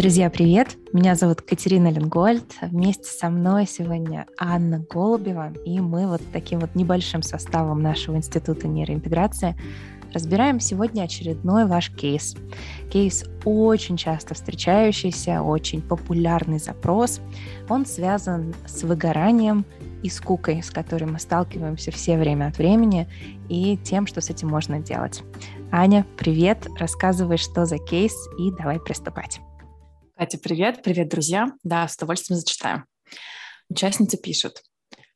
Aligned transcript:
Друзья, 0.00 0.30
привет! 0.30 0.78
Меня 0.94 1.14
зовут 1.14 1.42
Катерина 1.42 1.88
Ленгольд. 1.88 2.54
Вместе 2.62 3.04
со 3.04 3.28
мной 3.28 3.66
сегодня 3.66 4.24
Анна 4.38 4.82
Голубева. 4.88 5.52
И 5.66 5.78
мы 5.78 6.06
вот 6.06 6.22
таким 6.32 6.60
вот 6.60 6.74
небольшим 6.74 7.20
составом 7.20 7.82
нашего 7.82 8.16
Института 8.16 8.66
нейроинтеграции 8.66 9.60
разбираем 10.14 10.58
сегодня 10.58 11.02
очередной 11.02 11.66
ваш 11.66 11.90
кейс. 11.90 12.34
Кейс 12.90 13.26
очень 13.44 13.98
часто 13.98 14.32
встречающийся, 14.32 15.42
очень 15.42 15.82
популярный 15.82 16.60
запрос. 16.60 17.20
Он 17.68 17.84
связан 17.84 18.54
с 18.66 18.82
выгоранием 18.84 19.66
и 20.02 20.08
скукой, 20.08 20.62
с 20.62 20.70
которой 20.70 21.04
мы 21.04 21.18
сталкиваемся 21.18 21.90
все 21.90 22.16
время 22.16 22.46
от 22.46 22.56
времени, 22.56 23.06
и 23.50 23.76
тем, 23.76 24.06
что 24.06 24.22
с 24.22 24.30
этим 24.30 24.48
можно 24.48 24.80
делать. 24.80 25.22
Аня, 25.70 26.06
привет! 26.16 26.68
Рассказывай, 26.78 27.36
что 27.36 27.66
за 27.66 27.76
кейс, 27.76 28.14
и 28.38 28.50
давай 28.50 28.80
приступать. 28.80 29.42
Катя, 30.20 30.36
привет. 30.36 30.82
Привет, 30.82 31.08
друзья. 31.08 31.50
Да, 31.62 31.88
с 31.88 31.96
удовольствием 31.96 32.38
зачитаю. 32.38 32.84
Участница 33.70 34.18
пишет. 34.18 34.62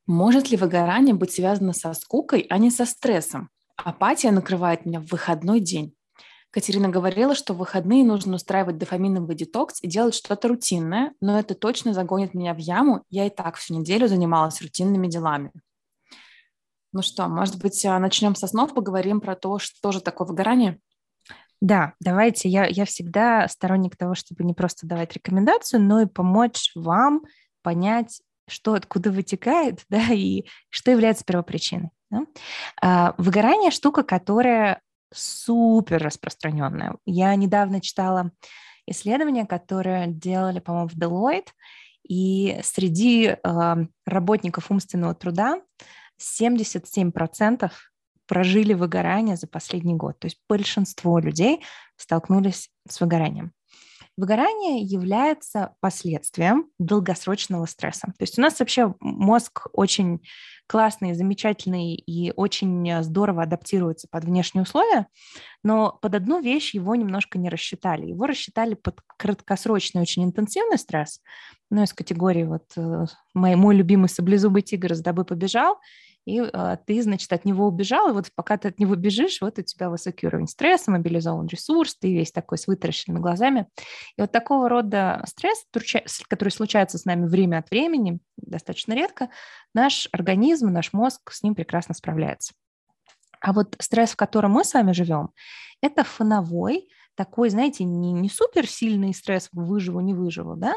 Может 0.07 0.51
ли 0.51 0.57
выгорание 0.57 1.15
быть 1.15 1.31
связано 1.31 1.75
со 1.75 1.93
скукой, 1.93 2.47
а 2.49 2.57
не 2.57 2.71
со 2.71 2.87
стрессом? 2.87 3.51
Апатия 3.77 4.31
накрывает 4.31 4.87
меня 4.87 5.01
в 5.01 5.09
выходной 5.09 5.61
день. 5.61 5.95
Катерина 6.49 6.89
говорила, 6.89 7.35
что 7.35 7.53
в 7.53 7.59
выходные 7.59 8.03
нужно 8.03 8.37
устраивать 8.37 8.79
дофаминовый 8.79 9.37
детокс 9.37 9.83
и 9.83 9.89
делать 9.89 10.15
что-то 10.15 10.49
рутинное, 10.49 11.13
но 11.21 11.39
это 11.39 11.55
точно 11.55 11.93
загонит 11.93 12.33
меня 12.33 12.55
в 12.55 12.59
яму. 12.59 13.05
Я 13.11 13.27
и 13.27 13.31
так 13.31 13.57
всю 13.57 13.75
неделю 13.75 14.09
занималась 14.09 14.63
рутинными 14.63 15.07
делами. 15.07 15.53
Ну 16.95 17.03
что, 17.03 17.29
может 17.29 17.59
быть, 17.59 17.85
а, 17.85 17.99
начнем 17.99 18.35
со 18.35 18.47
снов, 18.47 18.73
поговорим 18.73 19.21
про 19.21 19.37
то, 19.37 19.59
что 19.59 19.93
же 19.93 20.01
такое 20.01 20.27
выгорание? 20.27 20.81
Да, 21.65 21.95
давайте. 21.99 22.51
Я, 22.51 22.67
я 22.67 22.85
всегда 22.85 23.49
сторонник 23.49 23.97
того, 23.97 24.15
чтобы 24.15 24.45
не 24.45 24.53
просто 24.53 24.87
давать 24.87 25.15
рекомендацию, 25.15 25.81
но 25.81 26.03
и 26.03 26.07
помочь 26.07 26.71
вам 26.75 27.23
понять, 27.63 28.21
что 28.47 28.75
откуда 28.75 29.11
вытекает, 29.11 29.81
да, 29.89 30.13
и 30.13 30.45
что 30.69 30.91
является 30.91 31.25
первопричиной. 31.25 31.89
Да? 32.11 32.21
А, 32.83 33.15
выгорание 33.17 33.71
штука, 33.71 34.03
которая 34.03 34.83
супер 35.11 36.03
распространенная. 36.03 36.99
Я 37.07 37.35
недавно 37.35 37.81
читала 37.81 38.31
исследования, 38.87 39.47
которые 39.47 40.09
делали, 40.09 40.61
по-моему, 40.61 40.89
в 40.89 40.99
Deloitte, 40.99 41.49
и 42.07 42.61
среди 42.63 43.29
э, 43.29 43.77
работников 44.05 44.71
умственного 44.71 45.15
труда 45.15 45.63
77% 46.21 47.71
прожили 48.27 48.75
выгорание 48.75 49.37
за 49.37 49.47
последний 49.47 49.95
год. 49.95 50.19
То 50.19 50.27
есть 50.27 50.39
большинство 50.49 51.19
людей 51.19 51.63
столкнулись 51.97 52.71
с 52.89 53.01
выгоранием. 53.01 53.53
Выгорание 54.17 54.81
является 54.81 55.75
последствием 55.81 56.69
долгосрочного 56.79 57.67
стресса. 57.67 58.13
То 58.17 58.23
есть 58.23 58.39
у 58.39 58.43
нас 58.43 58.61
вообще 58.61 58.95
мозг 59.01 59.67
очень 59.73 60.21
классный, 60.69 61.15
замечательный 61.15 61.95
и 61.95 62.33
очень 62.37 63.03
здорово 63.03 63.43
адаптируется 63.43 64.07
под 64.09 64.25
внешние 64.25 64.63
условия, 64.63 65.09
но 65.65 65.99
под 66.01 66.15
одну 66.15 66.41
вещь 66.41 66.75
его 66.75 66.95
немножко 66.95 67.39
не 67.39 67.49
рассчитали. 67.49 68.07
Его 68.07 68.27
рассчитали 68.27 68.75
под 68.75 69.01
краткосрочный, 69.19 70.03
очень 70.03 70.25
интенсивный 70.25 70.79
стресс, 70.79 71.21
ну, 71.71 71.83
из 71.83 71.93
категории 71.93 72.45
вот 72.45 72.65
э, 72.77 73.07
мой, 73.35 73.57
мой 73.57 73.75
любимый 73.75 74.09
саблезубый 74.09 74.63
тигр 74.63 74.95
с 74.95 75.01
добы 75.01 75.25
побежал, 75.25 75.79
и 76.25 76.41
а, 76.41 76.77
ты, 76.77 77.03
значит, 77.03 77.33
от 77.33 77.45
него 77.45 77.67
убежал, 77.67 78.09
и 78.09 78.13
вот 78.13 78.31
пока 78.35 78.57
ты 78.57 78.69
от 78.69 78.79
него 78.79 78.95
бежишь, 78.95 79.41
вот 79.41 79.59
у 79.59 79.63
тебя 79.63 79.91
высокий 79.91 80.27
уровень 80.27 80.49
стресса, 80.49 80.91
мобилизован 80.91 81.47
ресурс, 81.47 81.97
ты 81.97 82.13
весь 82.13 82.33
такой 82.33 82.59
с 82.59 82.67
вытаращенными 82.67 83.21
глазами. 83.21 83.69
И 84.17 84.21
вот 84.23 84.33
такого 84.33 84.69
рода 84.69 85.23
стресс, 85.27 85.67
который 86.29 86.51
случается 86.51 86.99
с 86.99 87.05
нами 87.05 87.27
время 87.27 87.59
от 87.59 87.71
времени, 87.71 88.21
достаточно 88.37 88.95
редко, 88.95 89.29
наш 89.75 90.09
организм, 90.13 90.69
наш 90.69 90.93
мозг 90.93 91.31
с 91.31 91.43
ним 91.43 91.55
прекрасно 91.55 91.95
справляется. 91.95 92.55
А 93.41 93.53
вот 93.53 93.77
стресс, 93.79 94.13
в 94.13 94.17
котором 94.17 94.53
мы 94.53 94.65
с 94.65 94.73
вами 94.73 94.93
живем, 94.93 95.31
это 95.83 96.05
фоновой, 96.05 96.89
такой, 97.15 97.51
знаете, 97.51 97.85
не, 97.85 98.13
не 98.13 98.31
суперсильный 98.31 99.15
стресс, 99.15 99.51
выживу, 99.53 100.01
не 100.01 100.15
выживу, 100.15 100.57
да, 100.57 100.75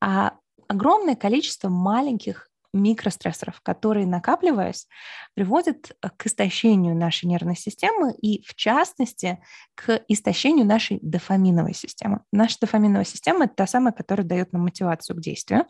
а 0.00 0.34
огромное 0.66 1.14
количество 1.14 1.68
маленьких 1.68 2.47
микрострессоров, 2.72 3.60
которые, 3.62 4.06
накапливаясь, 4.06 4.86
приводят 5.34 5.90
э, 6.02 6.08
к 6.16 6.26
истощению 6.26 6.94
нашей 6.96 7.26
нервной 7.26 7.56
системы 7.56 8.14
и, 8.20 8.42
в 8.46 8.54
частности, 8.54 9.38
к 9.74 10.02
истощению 10.08 10.66
нашей 10.66 10.98
дофаминовой 11.02 11.74
системы. 11.74 12.20
Наша 12.32 12.58
дофаминовая 12.60 13.04
система– 13.04 13.44
это 13.46 13.54
та 13.54 13.66
самая, 13.66 13.92
которая 13.92 14.26
дает 14.26 14.52
нам 14.52 14.62
мотивацию 14.62 15.16
к 15.16 15.20
действию. 15.20 15.66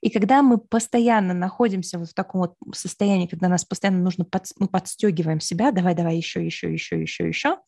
И 0.00 0.10
когда 0.10 0.42
мы 0.42 0.58
постоянно 0.58 1.34
находимся 1.34 1.98
вот 1.98 2.10
в 2.10 2.14
таком 2.14 2.42
вот 2.42 2.54
состоянии, 2.74 3.26
когда 3.26 3.48
нас 3.48 3.64
постоянно 3.64 4.02
нужно, 4.02 4.24
под, 4.24 4.46
мы 4.58 4.68
подстегиваем 4.68 5.40
себя, 5.40 5.72
давай, 5.72 5.94
давай, 5.94 6.16
еще, 6.16 6.44
еще, 6.44 6.72
еще, 6.72 7.00
еще, 7.00 7.28
еще, 7.28 7.58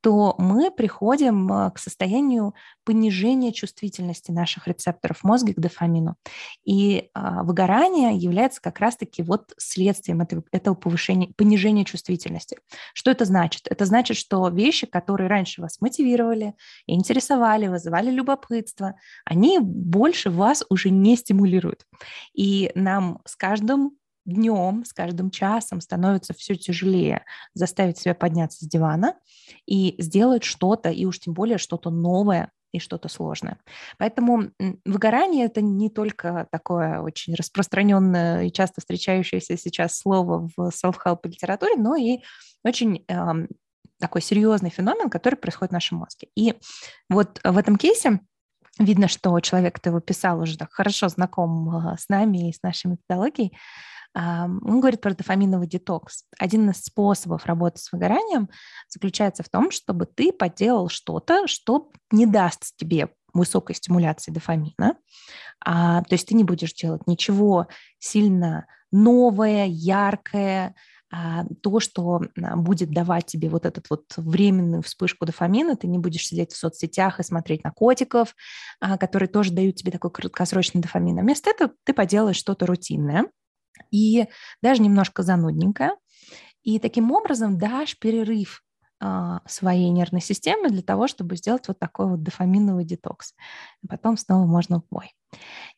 то 0.00 0.34
мы 0.38 0.70
приходим 0.70 1.52
э, 1.52 1.70
к 1.72 1.78
состоянию 1.78 2.54
понижения 2.84 3.52
чувствительности 3.52 4.30
наших 4.30 4.66
рецепторов 4.66 5.22
мозга 5.22 5.54
к 5.54 5.60
дофамину. 5.60 6.16
И 6.64 7.10
а, 7.14 7.42
выгорание 7.42 8.16
является 8.20 8.60
как 8.60 8.78
раз-таки 8.80 9.22
вот 9.22 9.52
следствием 9.58 10.20
этого, 10.20 10.44
этого 10.52 10.74
повышения, 10.74 11.32
понижения 11.36 11.84
чувствительности. 11.84 12.58
Что 12.94 13.10
это 13.10 13.24
значит? 13.24 13.66
Это 13.68 13.84
значит, 13.84 14.16
что 14.16 14.48
вещи, 14.48 14.86
которые 14.86 15.28
раньше 15.28 15.60
вас 15.60 15.80
мотивировали, 15.80 16.54
интересовали, 16.86 17.66
вызывали 17.66 18.10
любопытство, 18.10 18.94
они 19.24 19.58
больше 19.60 20.30
вас 20.30 20.64
уже 20.68 20.90
не 20.90 21.16
стимулируют. 21.16 21.86
И 22.34 22.70
нам 22.74 23.20
с 23.24 23.36
каждым 23.36 23.92
днем, 24.24 24.84
с 24.84 24.92
каждым 24.92 25.30
часом 25.30 25.80
становится 25.80 26.34
все 26.34 26.54
тяжелее 26.54 27.24
заставить 27.54 27.98
себя 27.98 28.14
подняться 28.14 28.64
с 28.64 28.68
дивана 28.68 29.14
и 29.66 29.94
сделать 29.98 30.44
что-то, 30.44 30.90
и 30.90 31.04
уж 31.04 31.18
тем 31.20 31.34
более 31.34 31.58
что-то 31.58 31.90
новое, 31.90 32.52
и 32.72 32.78
что-то 32.78 33.08
сложное. 33.08 33.58
Поэтому 33.98 34.50
выгорание 34.84 35.46
это 35.46 35.60
не 35.60 35.90
только 35.90 36.46
такое 36.50 37.00
очень 37.00 37.34
распространенное 37.34 38.44
и 38.44 38.52
часто 38.52 38.80
встречающееся 38.80 39.56
сейчас 39.56 39.98
слово 39.98 40.48
в 40.56 40.70
self-help 40.70 41.20
литературе, 41.24 41.76
но 41.76 41.96
и 41.96 42.18
очень 42.64 43.04
э, 43.08 43.46
такой 43.98 44.22
серьезный 44.22 44.70
феномен, 44.70 45.10
который 45.10 45.36
происходит 45.36 45.70
в 45.70 45.74
нашем 45.74 45.98
мозге. 45.98 46.28
И 46.36 46.54
вот 47.08 47.40
в 47.44 47.56
этом 47.56 47.76
кейсе 47.76 48.20
видно, 48.78 49.08
что 49.08 49.38
человек, 49.40 49.76
кто 49.76 49.90
его 49.90 50.00
писал, 50.00 50.40
уже 50.40 50.56
так 50.56 50.72
хорошо 50.72 51.08
знаком 51.08 51.92
э, 51.92 51.96
с 51.98 52.08
нами 52.08 52.48
и 52.48 52.52
с 52.52 52.62
нашей 52.62 52.88
методологией, 52.88 53.56
он 54.14 54.80
говорит 54.80 55.00
про 55.00 55.14
дофаминовый 55.14 55.68
детокс. 55.68 56.24
Один 56.38 56.68
из 56.70 56.82
способов 56.82 57.46
работы 57.46 57.78
с 57.78 57.92
выгоранием 57.92 58.48
заключается 58.88 59.42
в 59.42 59.48
том, 59.48 59.70
чтобы 59.70 60.06
ты 60.06 60.32
поделал 60.32 60.88
что-то, 60.88 61.46
что 61.46 61.90
не 62.10 62.26
даст 62.26 62.76
тебе 62.76 63.10
высокой 63.32 63.74
стимуляции 63.74 64.32
дофамина. 64.32 64.96
А, 65.64 66.02
то 66.02 66.14
есть 66.14 66.28
ты 66.28 66.34
не 66.34 66.44
будешь 66.44 66.72
делать 66.72 67.06
ничего 67.06 67.68
сильно 67.98 68.66
новое, 68.90 69.66
яркое, 69.66 70.74
а, 71.12 71.44
то, 71.62 71.80
что 71.80 72.22
а, 72.42 72.56
будет 72.56 72.90
давать 72.90 73.26
тебе 73.26 73.48
вот 73.48 73.66
этот 73.66 73.86
вот 73.90 74.04
временную 74.16 74.82
вспышку 74.82 75.26
дофамина, 75.26 75.76
ты 75.76 75.86
не 75.86 75.98
будешь 75.98 76.26
сидеть 76.26 76.52
в 76.52 76.56
соцсетях 76.56 77.20
и 77.20 77.24
смотреть 77.24 77.64
на 77.64 77.72
котиков, 77.72 78.34
которые 78.80 79.28
тоже 79.28 79.52
дают 79.52 79.76
тебе 79.76 79.92
такой 79.92 80.10
краткосрочный 80.10 80.80
дофамин. 80.80 81.18
А 81.18 81.22
вместо 81.22 81.50
этого 81.50 81.72
ты 81.84 81.92
поделаешь 81.92 82.36
что-то 82.36 82.66
рутинное, 82.66 83.26
и 83.90 84.26
даже 84.62 84.82
немножко 84.82 85.22
занудненькая. 85.22 85.96
И 86.62 86.78
таким 86.78 87.10
образом 87.12 87.58
дашь 87.58 87.98
перерыв 87.98 88.62
а, 89.02 89.40
своей 89.46 89.88
нервной 89.88 90.20
системы 90.20 90.68
для 90.68 90.82
того, 90.82 91.08
чтобы 91.08 91.36
сделать 91.36 91.66
вот 91.68 91.78
такой 91.78 92.06
вот 92.06 92.22
дофаминовый 92.22 92.84
детокс. 92.84 93.34
Потом 93.88 94.18
снова 94.18 94.44
можно 94.44 94.80
в 94.80 94.84
бой. 94.90 95.14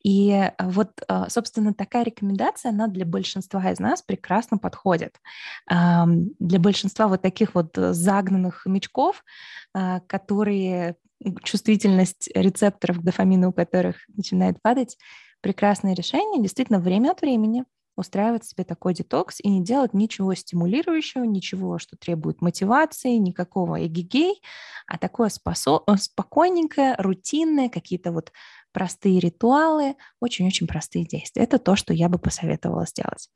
И 0.03 0.51
вот, 0.59 0.91
а, 1.07 1.31
собственно, 1.31 1.73
такая 1.73 2.03
рекомендация, 2.03 2.71
она 2.71 2.89
для 2.89 3.07
большинства 3.07 3.71
из 3.71 3.79
нас 3.79 4.03
прекрасно 4.03 4.59
подходит. 4.59 5.21
Для 5.69 6.59
большинства 6.59 7.07
вот 7.07 7.23
таких 7.23 7.55
вот 7.55 7.77
загнанных 7.77 8.63
хомячков, 8.63 9.25
а, 9.73 10.01
которые 10.01 10.97
чувствительность 11.45 12.29
рецепторов 12.35 12.99
к 12.99 13.03
дофамину 13.03 13.51
у 13.51 13.53
которых 13.53 13.99
начинает 14.09 14.61
падать, 14.61 14.99
прекрасное 15.41 15.95
решение 15.95 16.43
действительно 16.43 16.81
время 16.81 17.13
от 17.13 17.21
времени 17.21 17.65
устраивать 18.03 18.45
себе 18.45 18.65
такой 18.65 18.95
детокс 18.95 19.41
и 19.41 19.49
не 19.49 19.65
делать 19.65 19.95
ничего 19.95 20.35
стимулирующего, 20.35 21.25
ничего, 21.25 21.79
что 21.79 21.97
требует 21.97 22.43
мотивации, 22.43 23.17
никакого 23.17 23.85
эгигей, 23.87 24.43
а 24.87 24.99
такое 24.99 25.31
спосо- 25.31 25.83
э, 25.87 25.97
спокойненькое, 25.97 26.95
рутинное, 26.99 27.69
какие-то 27.69 28.13
вот 28.13 28.33
простые 28.73 29.21
ритуалы, 29.21 29.97
очень-очень 30.21 30.67
простые 30.67 31.07
действия. 31.07 31.43
Это 31.43 31.59
то, 31.59 31.77
что 31.77 31.93
я 31.93 32.09
бы 32.09 32.19
посоветовала 32.19 32.87
сделать. 32.87 33.29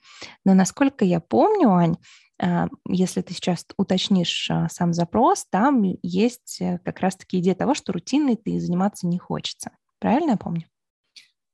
Но 0.44 0.54
насколько 0.54 1.04
я 1.04 1.20
помню, 1.20 1.70
Ань, 1.70 1.96
а, 2.38 2.68
если 2.88 3.22
ты 3.22 3.32
сейчас 3.32 3.64
уточнишь 3.76 4.50
а, 4.50 4.68
сам 4.68 4.92
запрос, 4.92 5.46
там 5.50 5.82
есть 6.02 6.58
э, 6.60 6.78
как 6.84 7.00
раз-таки 7.00 7.38
идея 7.38 7.54
того, 7.54 7.74
что 7.74 7.92
рутинной 7.92 8.36
ты 8.36 8.60
заниматься 8.60 9.06
не 9.06 9.18
хочется. 9.18 9.70
Правильно 9.98 10.32
я 10.32 10.36
помню? 10.36 10.66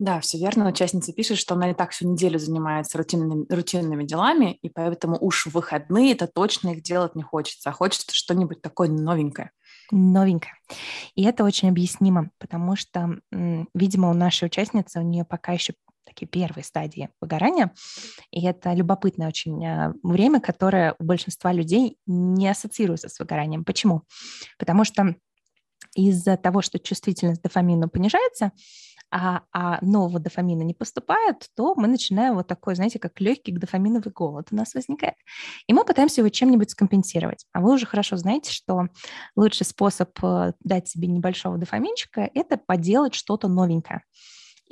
Да, 0.03 0.19
все 0.19 0.37
верно. 0.37 0.67
Участница 0.67 1.13
пишет, 1.13 1.39
что 1.39 1.55
она 1.55 1.71
и 1.71 1.75
так 1.75 1.93
всю 1.93 2.09
неделю 2.09 2.37
занимается 2.37 2.99
рутинными, 2.99 3.47
рутинными 3.49 4.03
делами, 4.03 4.59
и 4.61 4.69
поэтому 4.69 5.17
уж 5.21 5.47
в 5.47 5.55
выходные 5.55 6.11
это 6.11 6.27
точно 6.27 6.71
их 6.71 6.83
делать 6.83 7.15
не 7.15 7.23
хочется, 7.23 7.71
а 7.71 7.73
хочется 7.73 8.13
что-нибудь 8.13 8.61
такое 8.61 8.89
новенькое. 8.89 9.53
Новенькое. 9.93 10.55
И 11.15 11.23
это 11.23 11.45
очень 11.45 11.69
объяснимо, 11.69 12.31
потому 12.39 12.75
что, 12.75 13.21
видимо, 13.31 14.11
у 14.11 14.13
нашей 14.13 14.47
участницы, 14.47 14.99
у 14.99 15.05
нее 15.05 15.25
пока 15.25 15.53
еще 15.53 15.75
такие 16.05 16.27
первые 16.27 16.65
стадии 16.65 17.09
выгорания. 17.21 17.73
И 18.33 18.45
это 18.45 18.73
любопытное 18.73 19.29
очень 19.29 19.65
а, 19.65 19.95
время, 20.03 20.41
которое 20.41 20.97
у 20.99 21.05
большинства 21.05 21.53
людей 21.53 21.97
не 22.07 22.49
ассоциируется 22.49 23.09
с 23.09 23.21
выгоранием. 23.21 23.65
Почему? 23.65 24.03
Потому 24.59 24.85
что 24.85 25.15
из-за 25.95 26.37
того, 26.37 26.63
что 26.63 26.79
чувствительность 26.79 27.43
дофамина 27.43 27.89
понижается, 27.89 28.53
а, 29.13 29.43
а 29.53 29.79
нового 29.85 30.19
дофамина 30.19 30.63
не 30.63 30.73
поступает, 30.73 31.49
то 31.55 31.75
мы 31.75 31.87
начинаем 31.87 32.35
вот 32.35 32.47
такой, 32.47 32.75
знаете, 32.75 32.99
как 32.99 33.21
легкий 33.21 33.53
дофаминовый 33.53 34.11
голод 34.11 34.49
у 34.51 34.57
нас 34.57 34.75
возникает. 34.75 35.17
И 35.67 35.75
мы 35.75 35.85
пытаемся 35.85 36.23
его 36.23 36.31
чем-нибудь 36.31 36.71
скомпенсировать. 36.71 37.45
А 37.53 37.61
вы 37.61 37.75
уже 37.75 37.85
хорошо 37.85 38.17
знаете, 38.17 38.51
что 38.51 38.89
лучший 39.37 39.67
способ 39.67 40.11
э, 40.23 40.53
дать 40.61 40.89
себе 40.89 41.09
небольшого 41.09 41.59
дофаминчика– 41.59 42.31
это 42.35 42.57
поделать 42.57 43.15
что-то 43.15 43.49
новенькое. 43.49 44.03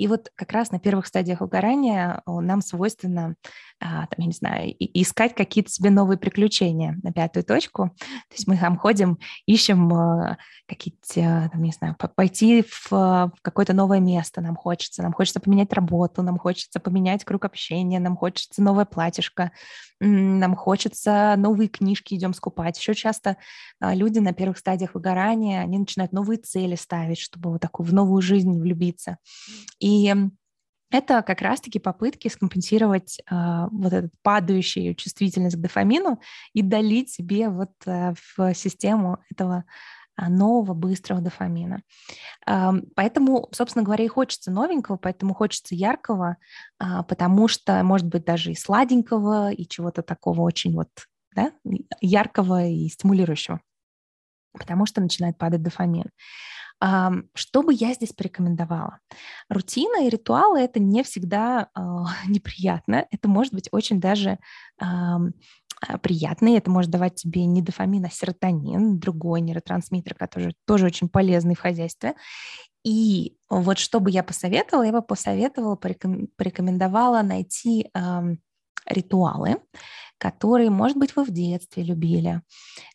И 0.01 0.07
вот 0.07 0.31
как 0.33 0.51
раз 0.51 0.71
на 0.71 0.79
первых 0.79 1.05
стадиях 1.05 1.41
выгорания 1.41 2.23
э, 2.25 2.31
нам 2.31 2.61
свойственно, 2.61 3.35
а, 3.79 4.07
там, 4.07 4.17
я 4.17 4.25
не 4.25 4.33
знаю, 4.33 4.75
искать 4.79 5.35
какие-то 5.35 5.69
себе 5.69 5.91
новые 5.91 6.17
приключения 6.17 6.97
на 7.03 7.13
пятую 7.13 7.43
точку. 7.43 7.91
То 7.99 8.33
есть 8.33 8.47
мы 8.47 8.57
там 8.57 8.79
ходим, 8.79 9.19
ищем 9.45 9.93
э, 9.93 10.37
какие-то, 10.67 11.51
там, 11.51 11.61
не 11.61 11.71
знаю, 11.71 11.95
пойти 12.15 12.65
в, 12.67 13.31
какое-то 13.43 13.73
новое 13.73 13.99
место 13.99 14.41
нам 14.41 14.55
хочется, 14.55 15.03
нам 15.03 15.13
хочется 15.13 15.39
поменять 15.39 15.71
работу, 15.71 16.23
нам 16.23 16.39
хочется 16.39 16.79
поменять 16.79 17.23
круг 17.23 17.45
общения, 17.45 17.99
нам 17.99 18.17
хочется 18.17 18.63
новое 18.63 18.85
платьишко, 18.85 19.51
нам 19.99 20.55
хочется 20.55 21.35
новые 21.37 21.67
книжки 21.67 22.15
идем 22.15 22.33
скупать. 22.33 22.79
Еще 22.79 22.95
часто 22.95 23.37
люди 23.79 24.17
на 24.17 24.33
первых 24.33 24.57
стадиях 24.57 24.95
выгорания, 24.95 25.61
они 25.61 25.77
начинают 25.77 26.11
новые 26.11 26.39
цели 26.39 26.73
ставить, 26.73 27.19
чтобы 27.19 27.51
вот 27.51 27.61
такую 27.61 27.87
в 27.87 27.93
новую 27.93 28.23
жизнь 28.23 28.59
влюбиться. 28.59 29.17
И 29.79 29.90
это 30.91 31.21
как 31.21 31.41
раз-таки 31.41 31.79
попытки 31.79 32.27
скомпенсировать 32.27 33.19
э, 33.19 33.65
вот 33.71 33.93
эту 33.93 34.09
падающую 34.21 34.93
чувствительность 34.95 35.55
к 35.55 35.61
дофамину 35.61 36.19
и 36.53 36.61
долить 36.61 37.09
себе 37.09 37.49
вот 37.49 37.71
э, 37.85 38.13
в 38.35 38.53
систему 38.53 39.19
этого 39.31 39.63
а, 40.17 40.29
нового 40.29 40.73
быстрого 40.73 41.21
дофамина. 41.21 41.81
Поэтому, 42.45 43.47
собственно 43.53 43.83
говоря, 43.83 44.03
и 44.03 44.09
хочется 44.09 44.51
новенького, 44.51 44.97
поэтому 44.97 45.33
хочется 45.33 45.73
яркого, 45.73 46.35
потому 46.77 47.47
что, 47.47 47.81
может 47.83 48.07
быть, 48.07 48.25
даже 48.25 48.51
и 48.51 48.55
сладенького, 48.55 49.51
и 49.51 49.65
чего-то 49.65 50.03
такого 50.03 50.41
очень 50.41 50.75
вот 50.75 50.89
да, 51.33 51.53
яркого 52.01 52.65
и 52.65 52.87
стимулирующего, 52.89 53.61
потому 54.53 54.85
что 54.85 55.01
начинает 55.01 55.37
падать 55.37 55.63
дофамин. 55.63 56.09
Что 56.81 57.61
бы 57.61 57.73
я 57.73 57.93
здесь 57.93 58.11
порекомендовала? 58.11 58.99
Рутина 59.49 60.05
и 60.05 60.09
ритуалы— 60.09 60.59
это 60.61 60.79
не 60.79 61.03
всегда 61.03 61.69
э, 61.75 61.79
неприятно, 62.27 63.05
это 63.11 63.27
может 63.27 63.53
быть 63.53 63.69
очень 63.71 63.99
даже 63.99 64.39
э, 64.81 64.85
приятный, 66.01 66.57
это 66.57 66.71
может 66.71 66.89
давать 66.89 67.15
тебе 67.15 67.45
не 67.45 67.61
дофамин, 67.61 68.05
а 68.05 68.09
серотонин, 68.09 68.99
другой 68.99 69.41
нейротрансмиттер, 69.41 70.15
который 70.15 70.55
тоже 70.65 70.87
очень 70.87 71.07
полезный 71.07 71.55
в 71.55 71.59
хозяйстве. 71.59 72.15
И 72.83 73.37
вот 73.47 73.77
что 73.77 73.99
бы 73.99 74.09
я 74.09 74.23
посоветовала, 74.23 74.83
я 74.83 74.91
бы 74.91 75.03
посоветовала, 75.03 75.75
порекомендовала 75.75 77.21
найти 77.21 77.89
э, 77.93 78.21
ритуалы, 78.87 79.57
которые, 80.21 80.69
может 80.69 80.97
быть, 80.97 81.15
вы 81.15 81.23
в 81.23 81.31
детстве 81.31 81.81
любили. 81.81 82.43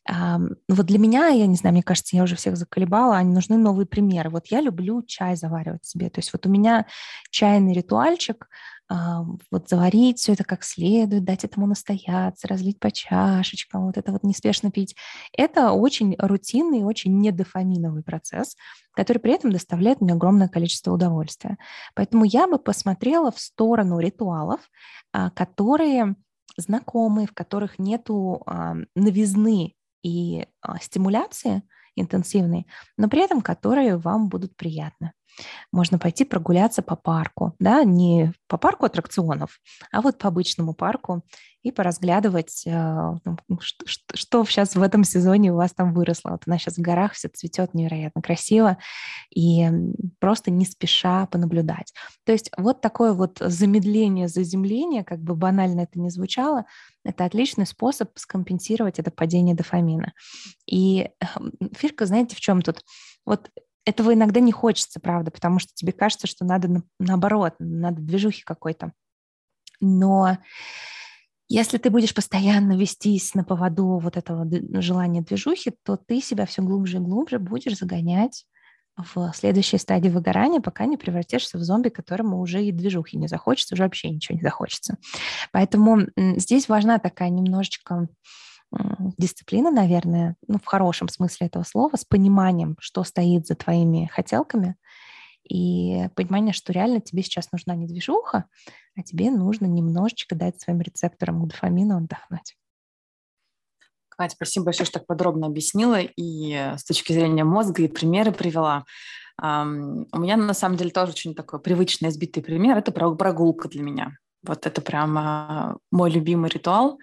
Вот 0.08 0.86
для 0.86 0.98
меня, 1.00 1.26
я 1.26 1.48
не 1.48 1.56
знаю, 1.56 1.72
мне 1.72 1.82
кажется, 1.82 2.14
я 2.14 2.22
уже 2.22 2.36
всех 2.36 2.56
заколебала, 2.56 3.16
они 3.16 3.34
нужны 3.34 3.56
новые 3.58 3.84
примеры. 3.84 4.30
Вот 4.30 4.46
я 4.46 4.60
люблю 4.60 5.02
чай 5.02 5.34
заваривать 5.34 5.84
себе. 5.84 6.08
То 6.08 6.20
есть 6.20 6.32
вот 6.32 6.46
у 6.46 6.48
меня 6.48 6.86
чайный 7.32 7.72
ритуальчик, 7.72 8.48
вот 8.88 9.68
заварить 9.68 10.20
все 10.20 10.34
это 10.34 10.44
как 10.44 10.62
следует, 10.62 11.24
дать 11.24 11.42
этому 11.42 11.66
настояться, 11.66 12.46
разлить 12.46 12.78
по 12.78 12.92
чашечкам, 12.92 13.86
вот 13.86 13.96
это 13.96 14.12
вот 14.12 14.22
неспешно 14.22 14.70
пить. 14.70 14.94
Это 15.36 15.72
очень 15.72 16.14
рутинный, 16.20 16.84
очень 16.84 17.20
недофаминовый 17.20 18.04
процесс, 18.04 18.54
который 18.92 19.18
при 19.18 19.32
этом 19.32 19.50
доставляет 19.50 20.00
мне 20.00 20.12
огромное 20.12 20.46
количество 20.46 20.92
удовольствия. 20.92 21.58
Поэтому 21.96 22.24
я 22.24 22.46
бы 22.46 22.60
посмотрела 22.60 23.32
в 23.32 23.40
сторону 23.40 23.98
ритуалов, 23.98 24.60
а, 25.12 25.30
которые 25.30 26.14
знакомые, 26.56 27.26
в 27.26 27.34
которых 27.34 27.78
нету 27.78 28.42
а, 28.46 28.74
новизны 28.94 29.74
и 30.02 30.46
а, 30.60 30.78
стимуляции 30.80 31.62
интенсивной, 31.96 32.66
но 32.96 33.08
при 33.08 33.22
этом 33.22 33.40
которые 33.40 33.96
вам 33.96 34.28
будут 34.28 34.56
приятны. 34.56 35.12
Можно 35.72 35.98
пойти 35.98 36.24
прогуляться 36.24 36.82
по 36.82 36.96
парку, 36.96 37.54
да, 37.58 37.84
не 37.84 38.32
по 38.48 38.56
парку 38.56 38.86
аттракционов, 38.86 39.58
а 39.92 40.00
вот 40.00 40.18
по 40.18 40.28
обычному 40.28 40.74
парку 40.74 41.22
и 41.66 41.72
поразглядывать, 41.72 42.62
э, 42.64 43.14
что, 44.14 44.44
сейчас 44.44 44.76
в 44.76 44.82
этом 44.82 45.02
сезоне 45.02 45.52
у 45.52 45.56
вас 45.56 45.72
там 45.72 45.92
выросло. 45.92 46.30
Вот 46.30 46.42
она 46.46 46.58
сейчас 46.58 46.76
в 46.76 46.80
горах, 46.80 47.14
все 47.14 47.26
цветет 47.26 47.74
невероятно 47.74 48.22
красиво, 48.22 48.78
и 49.34 49.68
просто 50.20 50.52
не 50.52 50.64
спеша 50.64 51.26
понаблюдать. 51.26 51.92
То 52.24 52.30
есть 52.30 52.52
вот 52.56 52.80
такое 52.82 53.14
вот 53.14 53.38
замедление, 53.40 54.28
заземление, 54.28 55.02
как 55.02 55.18
бы 55.18 55.34
банально 55.34 55.80
это 55.80 55.98
не 55.98 56.08
звучало, 56.08 56.66
это 57.04 57.24
отличный 57.24 57.66
способ 57.66 58.16
скомпенсировать 58.16 59.00
это 59.00 59.10
падение 59.10 59.56
дофамина. 59.56 60.12
И 60.66 61.10
эм, 61.20 61.52
фишка, 61.76 62.06
знаете, 62.06 62.36
в 62.36 62.40
чем 62.40 62.62
тут? 62.62 62.84
Вот 63.24 63.50
этого 63.84 64.14
иногда 64.14 64.38
не 64.38 64.52
хочется, 64.52 65.00
правда, 65.00 65.32
потому 65.32 65.58
что 65.58 65.72
тебе 65.74 65.92
кажется, 65.92 66.28
что 66.28 66.44
надо 66.44 66.68
на, 66.68 66.82
наоборот, 67.00 67.54
надо 67.58 68.00
движухи 68.00 68.44
какой-то. 68.44 68.92
Но 69.80 70.38
если 71.48 71.78
ты 71.78 71.90
будешь 71.90 72.14
постоянно 72.14 72.76
вестись 72.76 73.34
на 73.34 73.44
поводу 73.44 73.98
вот 73.98 74.16
этого 74.16 74.46
желания 74.80 75.22
движухи, 75.22 75.72
то 75.84 75.96
ты 75.96 76.20
себя 76.20 76.46
все 76.46 76.62
глубже 76.62 76.96
и 76.96 77.00
глубже 77.00 77.38
будешь 77.38 77.78
загонять 77.78 78.46
в 78.96 79.30
следующей 79.34 79.78
стадии 79.78 80.08
выгорания, 80.08 80.60
пока 80.60 80.86
не 80.86 80.96
превратишься 80.96 81.58
в 81.58 81.62
зомби, 81.62 81.90
которому 81.90 82.40
уже 82.40 82.64
и 82.64 82.72
движухи 82.72 83.18
не 83.18 83.28
захочется, 83.28 83.74
уже 83.74 83.82
вообще 83.82 84.10
ничего 84.10 84.36
не 84.36 84.42
захочется. 84.42 84.96
Поэтому 85.52 86.06
здесь 86.16 86.68
важна 86.68 86.98
такая 86.98 87.28
немножечко 87.28 88.08
дисциплина, 89.18 89.70
наверное, 89.70 90.36
ну, 90.48 90.58
в 90.58 90.66
хорошем 90.66 91.08
смысле 91.08 91.46
этого 91.46 91.62
слова, 91.62 91.96
с 91.96 92.04
пониманием, 92.04 92.76
что 92.80 93.04
стоит 93.04 93.46
за 93.46 93.54
твоими 93.54 94.10
хотелками, 94.12 94.76
и 95.48 96.08
понимание, 96.14 96.52
что 96.52 96.72
реально 96.72 97.00
тебе 97.00 97.22
сейчас 97.22 97.52
нужна 97.52 97.74
не 97.74 97.86
движуха, 97.86 98.46
а 98.96 99.02
тебе 99.02 99.30
нужно 99.30 99.66
немножечко 99.66 100.34
дать 100.34 100.60
своим 100.60 100.80
рецепторам 100.80 101.44
к 101.44 101.48
дофамину 101.48 101.96
отдохнуть. 101.96 102.56
Катя, 104.08 104.34
спасибо 104.34 104.66
большое, 104.66 104.86
что 104.86 104.98
так 104.98 105.06
подробно 105.06 105.46
объяснила 105.46 106.00
и 106.00 106.52
с 106.76 106.84
точки 106.84 107.12
зрения 107.12 107.44
мозга 107.44 107.82
и 107.82 107.88
примеры 107.88 108.32
привела. 108.32 108.84
Um, 109.42 110.06
у 110.12 110.18
меня 110.18 110.38
на 110.38 110.54
самом 110.54 110.78
деле 110.78 110.90
тоже 110.90 111.12
очень 111.12 111.34
такой 111.34 111.60
привычный 111.60 112.08
избитый 112.08 112.42
пример. 112.42 112.78
Это 112.78 112.90
прогулка 112.92 113.68
для 113.68 113.82
меня. 113.82 114.16
Вот 114.42 114.66
это 114.66 114.80
прямо 114.80 115.78
мой 115.90 116.10
любимый 116.10 116.48
ритуал. 116.48 116.98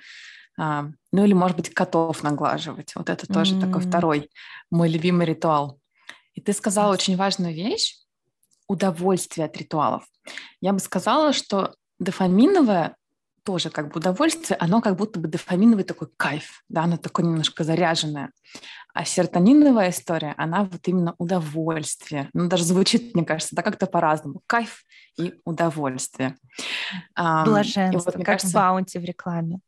А, 0.57 0.87
ну 1.11 1.23
или, 1.23 1.33
может 1.33 1.57
быть, 1.57 1.69
котов 1.73 2.23
наглаживать. 2.23 2.95
Вот 2.95 3.09
это 3.09 3.27
тоже 3.27 3.55
mm-hmm. 3.55 3.61
такой 3.61 3.81
второй 3.81 4.29
мой 4.71 4.89
любимый 4.89 5.27
ритуал. 5.27 5.79
И 6.33 6.41
ты 6.41 6.53
сказала 6.53 6.93
очень 6.93 7.15
важную 7.15 7.53
вещь– 7.53 7.99
удовольствие 8.67 9.45
от 9.45 9.57
ритуалов. 9.57 10.03
Я 10.61 10.73
бы 10.73 10.79
сказала, 10.79 11.33
что 11.33 11.75
дофаминовое 11.99 12.95
тоже 13.43 13.69
как 13.69 13.91
бы 13.91 13.99
удовольствие, 13.99 14.57
оно 14.59 14.81
как 14.81 14.95
будто 14.95 15.19
бы 15.19 15.27
дофаминовый 15.27 15.83
такой 15.83 16.07
кайф, 16.15 16.63
да, 16.69 16.83
оно 16.83 16.97
такое 16.97 17.25
немножко 17.25 17.63
заряженное. 17.63 18.31
А 18.93 19.05
серотониновая 19.05 19.89
история, 19.89 20.33
она 20.37 20.63
вот 20.63 20.87
именно 20.87 21.15
удовольствие. 21.17 22.29
Ну, 22.33 22.47
даже 22.47 22.63
звучит, 22.63 23.15
мне 23.15 23.25
кажется, 23.25 23.55
да, 23.55 23.61
как-то 23.61 23.87
по-разному. 23.87 24.41
Кайф 24.47 24.85
и 25.17 25.33
удовольствие. 25.45 26.37
Блаженство, 27.17 27.91
и 27.91 27.95
вот, 27.95 28.13
как 28.13 28.25
кажется, 28.25 28.53
баунти 28.53 28.97
в 28.99 29.03
рекламе 29.03 29.59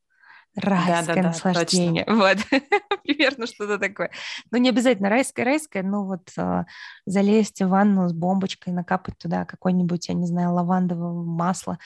райское 0.55 1.15
да, 1.15 1.21
да, 1.21 1.27
наслаждение. 1.29 2.05
Точно. 2.05 2.21
Вот, 2.21 2.37
примерно 3.03 3.47
что-то 3.47 3.77
такое. 3.77 4.11
Ну, 4.51 4.57
не 4.57 4.69
обязательно 4.69 5.09
райское, 5.09 5.45
райское, 5.45 5.83
ну 5.83 6.05
вот 6.05 6.31
э, 6.37 6.63
залезть 7.05 7.61
в 7.61 7.67
ванну 7.67 8.07
с 8.07 8.13
бомбочкой, 8.13 8.73
накапать 8.73 9.17
туда 9.17 9.45
какое-нибудь, 9.45 10.07
я 10.07 10.13
не 10.13 10.25
знаю, 10.25 10.53
лавандовое 10.53 11.11
масло. 11.11 11.77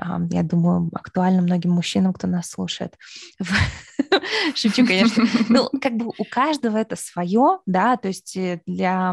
Э, 0.00 0.18
я 0.30 0.42
думаю, 0.42 0.90
актуально 0.94 1.42
многим 1.42 1.72
мужчинам, 1.72 2.12
кто 2.12 2.26
нас 2.26 2.50
слушает. 2.50 2.98
Шучу, 4.54 4.86
конечно. 4.86 5.24
Ну, 5.48 5.68
как 5.80 5.96
бы 5.96 6.12
у 6.18 6.24
каждого 6.24 6.76
это 6.76 6.96
свое, 6.96 7.58
да, 7.66 7.96
то 7.96 8.08
есть 8.08 8.36
э, 8.36 8.60
для 8.66 9.12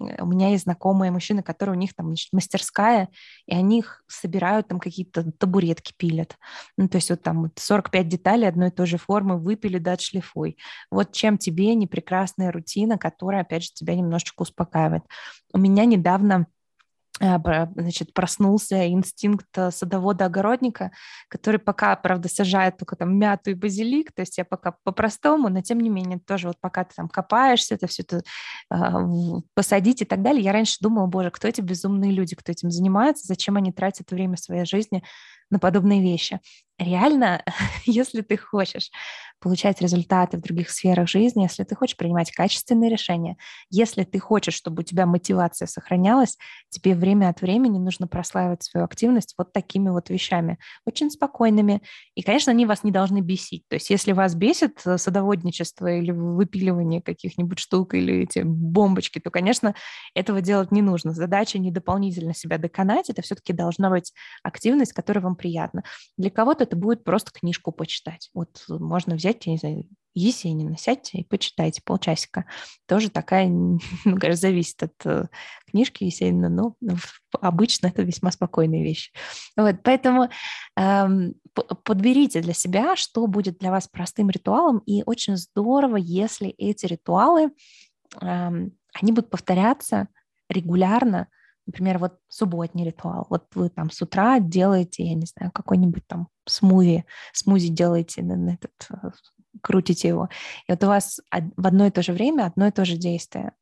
у 0.00 0.26
меня 0.26 0.50
есть 0.50 0.64
знакомые 0.64 1.10
мужчины, 1.10 1.42
которые 1.42 1.76
у 1.76 1.78
них 1.78 1.94
там 1.94 2.08
значит, 2.08 2.28
мастерская, 2.32 3.08
и 3.46 3.54
они 3.54 3.80
их 3.80 4.02
собирают, 4.08 4.68
там 4.68 4.80
какие-то 4.80 5.30
табуретки 5.32 5.92
пилят. 5.96 6.36
Ну, 6.76 6.88
то 6.88 6.96
есть 6.96 7.10
вот 7.10 7.22
там 7.22 7.50
45 7.56 8.08
деталей 8.08 8.48
одной 8.48 8.68
и 8.68 8.72
той 8.72 8.86
же 8.86 8.98
формы 8.98 9.38
выпили, 9.38 9.78
да, 9.78 9.92
отшлифуй. 9.92 10.56
Вот 10.90 11.12
чем 11.12 11.38
тебе 11.38 11.74
не 11.74 11.86
прекрасная 11.86 12.52
рутина, 12.52 12.98
которая, 12.98 13.42
опять 13.42 13.64
же, 13.64 13.72
тебя 13.72 13.94
немножечко 13.94 14.42
успокаивает. 14.42 15.04
У 15.52 15.58
меня 15.58 15.84
недавно 15.84 16.46
значит, 17.20 18.14
проснулся 18.14 18.88
инстинкт 18.88 19.46
э, 19.56 19.70
садовода-огородника, 19.70 20.90
который 21.28 21.60
пока, 21.60 21.94
правда, 21.96 22.28
сажает 22.28 22.78
только 22.78 22.96
там 22.96 23.18
мяту 23.18 23.50
и 23.50 23.54
базилик, 23.54 24.12
то 24.12 24.22
есть 24.22 24.38
я 24.38 24.44
пока 24.44 24.74
по-простому, 24.84 25.50
но 25.50 25.60
тем 25.60 25.80
не 25.80 25.90
менее 25.90 26.18
тоже 26.18 26.48
вот 26.48 26.56
пока 26.60 26.84
ты 26.84 26.94
там 26.94 27.08
копаешься, 27.08 27.74
это 27.74 27.86
все 27.86 28.02
это 28.02 28.22
э, 28.72 28.76
посадить 29.54 30.00
и 30.00 30.06
так 30.06 30.22
далее, 30.22 30.42
я 30.42 30.52
раньше 30.52 30.78
думала, 30.80 31.06
боже, 31.06 31.30
кто 31.30 31.46
эти 31.46 31.60
безумные 31.60 32.10
люди, 32.10 32.34
кто 32.34 32.52
этим 32.52 32.70
занимается, 32.70 33.26
зачем 33.26 33.56
они 33.56 33.70
тратят 33.70 34.10
время 34.10 34.36
своей 34.38 34.64
жизни 34.64 35.02
на 35.50 35.58
подобные 35.58 36.00
вещи. 36.00 36.40
Реально, 36.80 37.44
если 37.84 38.22
ты 38.22 38.36
хочешь 38.38 38.90
получать 39.40 39.80
результаты 39.80 40.36
в 40.36 40.42
других 40.42 40.70
сферах 40.70 41.08
жизни, 41.08 41.42
если 41.42 41.64
ты 41.64 41.74
хочешь 41.74 41.96
принимать 41.96 42.30
качественные 42.30 42.90
решения, 42.90 43.36
если 43.70 44.04
ты 44.04 44.18
хочешь, 44.18 44.54
чтобы 44.54 44.80
у 44.80 44.84
тебя 44.84 45.06
мотивация 45.06 45.66
сохранялась, 45.66 46.36
тебе 46.68 46.94
время 46.94 47.30
от 47.30 47.40
времени 47.40 47.78
нужно 47.78 48.06
прославить 48.06 48.62
свою 48.62 48.84
активность 48.84 49.34
вот 49.38 49.52
такими 49.52 49.88
вот 49.88 50.10
вещами, 50.10 50.58
очень 50.84 51.10
спокойными. 51.10 51.82
И, 52.14 52.22
конечно, 52.22 52.52
они 52.52 52.66
вас 52.66 52.84
не 52.84 52.90
должны 52.90 53.20
бесить. 53.20 53.64
То 53.68 53.76
есть 53.76 53.88
если 53.88 54.12
вас 54.12 54.34
бесит 54.34 54.80
э, 54.84 54.98
садоводничество 54.98 55.86
или 55.86 56.10
выпиливание 56.10 57.00
каких-нибудь 57.00 57.58
штук 57.58 57.94
или 57.94 58.22
эти 58.22 58.40
бомбочки, 58.44 59.20
то, 59.20 59.30
конечно, 59.30 59.74
этого 60.14 60.42
делать 60.42 60.70
не 60.70 60.82
нужно. 60.82 61.12
Задача 61.12 61.58
не 61.58 61.70
дополнительно 61.70 62.34
себя 62.34 62.58
доконать, 62.58 63.08
это 63.08 63.22
все-таки 63.22 63.54
должна 63.54 63.88
быть 63.88 64.12
активность, 64.42 64.92
которая 64.92 65.24
вам 65.24 65.36
приятна. 65.36 65.82
Для 66.18 66.30
кого-то 66.30 66.66
это 66.70 66.76
будет 66.76 67.02
просто 67.02 67.32
книжку 67.32 67.72
почитать. 67.72 68.30
Вот 68.32 68.64
можно 68.68 69.16
взять, 69.16 69.44
я 69.46 69.52
не 69.52 69.58
знаю, 69.58 69.84
Есенина, 70.14 70.76
сядьте 70.76 71.18
и 71.18 71.24
почитайте 71.24 71.82
полчасика. 71.84 72.44
Тоже 72.86 73.10
такая, 73.10 73.48
ну, 73.48 73.80
конечно, 74.04 74.36
зависит 74.36 74.82
от 74.84 74.94
э, 75.04 75.26
книжки 75.68 76.04
Есенина, 76.04 76.48
но 76.48 76.76
обычно 77.40 77.88
это 77.88 78.02
весьма 78.02 78.30
спокойная 78.30 78.84
вещь. 78.84 79.12
Вот, 79.56 79.82
поэтому 79.82 80.28
эм, 80.76 81.34
подберите 81.84 82.40
для 82.40 82.54
себя, 82.54 82.94
что 82.94 83.26
будет 83.26 83.58
для 83.58 83.72
вас 83.72 83.88
простым 83.88 84.30
ритуалом, 84.30 84.78
и 84.86 85.02
очень 85.04 85.36
здорово, 85.36 85.96
если 85.96 86.50
эти 86.50 86.86
ритуалы, 86.86 87.50
эм, 88.20 88.72
они 88.94 89.12
будут 89.12 89.30
повторяться 89.30 90.08
регулярно, 90.48 91.28
Например, 91.66 91.98
вот 91.98 92.18
субботний 92.28 92.84
ритуал. 92.84 93.26
Вот 93.30 93.44
вы 93.54 93.68
там 93.68 93.90
с 93.90 94.02
утра 94.02 94.40
делаете, 94.40 95.04
я 95.04 95.14
не 95.14 95.26
знаю, 95.26 95.52
какой-нибудь 95.52 96.06
там 96.06 96.28
смузи, 96.46 97.04
смузи 97.32 97.68
делаете 97.68 98.22
на, 98.22 98.54
этот, 98.54 98.72
э, 98.90 99.10
крутите 99.62 100.08
его. 100.08 100.28
И 100.66 100.72
вот 100.72 100.82
у 100.84 100.86
вас 100.86 101.20
в 101.30 101.66
одно 101.66 101.86
и 101.86 101.90
то 101.90 102.02
же 102.02 102.12
время 102.12 102.46
одно 102.46 102.68
и 102.68 102.72
то 102.72 102.84
же 102.84 102.96
действие. 102.96 103.52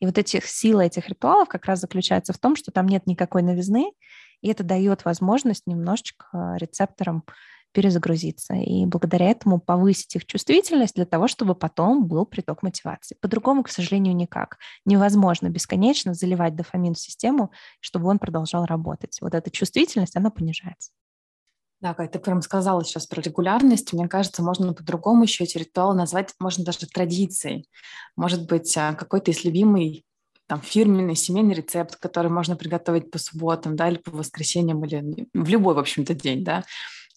И 0.00 0.06
вот 0.06 0.18
этих 0.18 0.46
сила 0.46 0.80
этих 0.82 1.08
ритуалов 1.08 1.48
как 1.48 1.66
раз 1.66 1.80
заключается 1.80 2.32
в 2.32 2.38
том, 2.38 2.56
что 2.56 2.72
там 2.72 2.86
нет 2.86 3.06
никакой 3.06 3.42
новизны, 3.42 3.92
и 4.40 4.48
это 4.48 4.64
дает 4.64 5.04
возможность 5.04 5.66
немножечко 5.66 6.56
рецепторам 6.58 7.24
перезагрузиться 7.72 8.54
и 8.54 8.86
благодаря 8.86 9.30
этому 9.30 9.60
повысить 9.60 10.14
их 10.16 10.26
чувствительность 10.26 10.94
для 10.94 11.06
того, 11.06 11.28
чтобы 11.28 11.54
потом 11.54 12.06
был 12.06 12.26
приток 12.26 12.62
мотивации. 12.62 13.16
По-другому, 13.20 13.62
к 13.62 13.68
сожалению, 13.68 14.14
никак. 14.14 14.58
Невозможно 14.84 15.48
бесконечно 15.48 16.14
заливать 16.14 16.54
дофамин 16.54 16.94
в 16.94 16.98
систему, 16.98 17.50
чтобы 17.80 18.08
он 18.08 18.18
продолжал 18.18 18.64
работать. 18.66 19.18
Вот 19.20 19.34
эта 19.34 19.50
чувствительность, 19.50 20.16
она 20.16 20.30
понижается. 20.30 20.90
Да, 21.80 21.94
как 21.94 22.12
ты 22.12 22.20
прям 22.20 22.42
сказала 22.42 22.84
сейчас 22.84 23.08
про 23.08 23.20
регулярность, 23.20 23.92
мне 23.92 24.06
кажется, 24.06 24.40
можно 24.40 24.72
по-другому 24.72 25.24
еще 25.24 25.42
эти 25.42 25.58
ритуалы 25.58 25.96
назвать, 25.96 26.32
можно 26.38 26.64
даже 26.64 26.86
традицией. 26.86 27.68
Может 28.14 28.46
быть, 28.46 28.76
а, 28.76 28.94
какой-то 28.94 29.32
из 29.32 29.44
любимый 29.44 30.04
там 30.46 30.60
фирменный 30.60 31.16
семейный 31.16 31.54
рецепт, 31.54 31.96
который 31.96 32.30
можно 32.30 32.56
приготовить 32.56 33.10
по 33.10 33.18
субботам, 33.18 33.74
да, 33.74 33.88
или 33.88 33.96
по 33.96 34.10
воскресеньям, 34.10 34.84
или 34.84 35.26
в 35.32 35.48
любой, 35.48 35.74
в 35.74 35.78
общем-то, 35.78 36.14
день, 36.14 36.44
да 36.44 36.62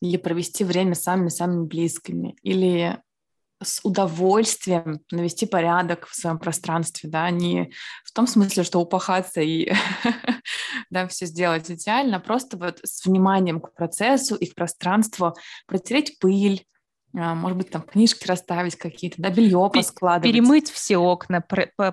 или 0.02 0.18
провести 0.18 0.64
время 0.64 0.96
с 0.96 1.04
самыми-самыми 1.04 1.66
близкими, 1.66 2.36
или 2.42 3.00
с 3.64 3.80
удовольствием 3.84 5.00
навести 5.12 5.46
порядок 5.46 6.08
в 6.08 6.16
своем 6.16 6.38
пространстве, 6.38 7.10
да, 7.10 7.30
не 7.30 7.72
в 8.04 8.12
том 8.12 8.28
смысле, 8.28 8.64
что 8.64 8.80
упахаться 8.80 9.42
и 9.42 9.72
да, 10.90 11.08
все 11.08 11.26
сделать 11.26 11.72
идеально, 11.72 12.18
а 12.18 12.20
просто 12.20 12.58
вот 12.58 12.80
с 12.84 13.06
вниманием 13.06 13.62
к 13.62 13.74
процессу 13.74 14.36
и 14.36 14.46
к 14.46 14.56
пространству 14.56 15.36
протереть 15.68 16.20
пыль, 16.20 16.66
а, 17.18 17.34
может 17.34 17.58
быть, 17.58 17.70
там 17.70 17.82
книжки 17.82 18.28
расставить 18.28 18.76
какие-то, 18.76 19.22
да, 19.22 19.30
белье 19.30 19.70
поскладывать. 19.74 20.34
Перемыть 20.34 20.70
все 20.70 20.98
окна, 20.98 21.42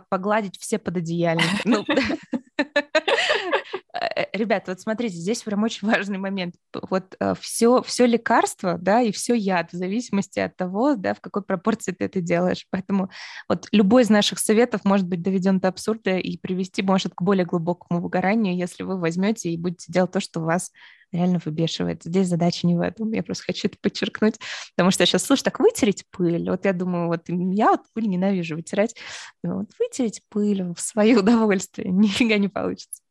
погладить 0.09 0.59
все 0.59 0.79
пододеяльники. 0.79 1.63
Ну, 3.73 4.03
Э, 4.03 4.25
ребята, 4.33 4.73
вот 4.73 4.81
смотрите, 4.81 5.17
здесь 5.17 5.43
прям 5.43 5.63
очень 5.63 5.89
важный 5.89 6.19
момент. 6.19 6.55
Вот 6.91 7.17
все, 7.41 7.79
э, 7.79 7.83
все 7.85 8.07
лекарство, 8.07 8.79
да, 8.79 9.01
и 9.03 9.13
все 9.13 9.35
яд 9.35 9.73
в 9.73 9.77
зависимости 9.77 10.39
от 10.41 10.57
того, 10.57 10.95
да, 10.97 11.15
в 11.15 11.21
какой 11.21 11.43
пропорции 11.43 11.93
ты 11.93 12.05
это 12.05 12.21
делаешь. 12.21 12.67
Поэтому 12.71 13.11
вот 13.49 13.69
любой 13.73 14.03
из 14.03 14.11
наших 14.11 14.39
советов 14.39 14.83
может 14.85 15.07
быть 15.07 15.23
доведен 15.23 15.61
до 15.61 15.69
абсурда 15.69 16.17
и 16.19 16.37
привести 16.39 16.83
может 16.83 17.15
к 17.15 17.23
более 17.23 17.45
глубокому 17.45 18.01
выгоранию, 18.01 18.57
если 18.57 18.83
вы 18.83 18.99
возьмете 18.99 19.51
и 19.51 19.57
будете 19.57 19.93
делать 19.93 20.13
то, 20.13 20.21
что 20.21 20.41
вас 20.41 20.73
реально 21.13 21.41
выбешивает. 21.45 22.03
Здесь 22.05 22.29
задача 22.29 22.67
не 22.67 22.75
в 22.75 22.81
этом. 22.81 23.13
Я 23.13 23.23
просто 23.23 23.45
хочу 23.45 23.69
это 23.69 23.77
подчеркнуть, 23.83 24.39
потому 24.75 24.91
что 24.91 25.03
я 25.03 25.07
сейчас 25.07 25.25
слушаю, 25.25 25.45
так 25.45 25.61
вытереть 25.61 26.05
пыль. 26.11 26.49
Вот 26.49 26.65
я 26.65 26.73
думаю, 26.73 27.09
вот 27.09 27.25
я 27.29 27.73
вот 27.73 27.83
пыль 27.93 28.09
ненавижу 28.09 28.57
вытирать. 28.57 28.95
Вот 29.43 29.69
вытереть 29.79 30.23
пыль 30.31 30.73
в 30.73 30.81
свое 30.81 31.19
удовольствие 31.19 31.91
нифига 31.93 32.39
не 32.39 32.49
получится. 32.49 33.03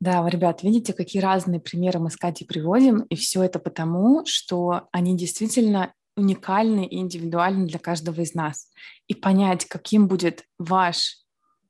Да, 0.00 0.26
ребят, 0.28 0.62
видите, 0.62 0.94
какие 0.94 1.20
разные 1.20 1.60
примеры 1.60 1.98
мы 1.98 2.10
с 2.10 2.16
Катей 2.16 2.46
приводим, 2.46 3.02
и 3.02 3.16
все 3.16 3.42
это 3.42 3.58
потому, 3.58 4.24
что 4.24 4.88
они 4.92 5.14
действительно 5.14 5.92
уникальны 6.16 6.86
и 6.86 6.96
индивидуальны 6.96 7.66
для 7.66 7.78
каждого 7.78 8.20
из 8.22 8.34
нас. 8.34 8.70
И 9.08 9.14
понять, 9.14 9.66
каким 9.66 10.08
будет 10.08 10.44
ваш 10.58 11.18